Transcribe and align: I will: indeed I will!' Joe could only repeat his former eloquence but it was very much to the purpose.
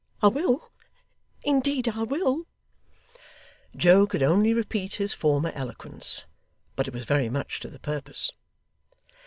I 0.19 0.29
will: 0.29 0.71
indeed 1.43 1.87
I 1.89 2.01
will!' 2.01 2.47
Joe 3.77 4.07
could 4.07 4.23
only 4.23 4.51
repeat 4.51 4.95
his 4.95 5.13
former 5.13 5.51
eloquence 5.53 6.25
but 6.75 6.87
it 6.87 6.93
was 6.95 7.05
very 7.05 7.29
much 7.29 7.59
to 7.59 7.67
the 7.67 7.77
purpose. 7.77 8.31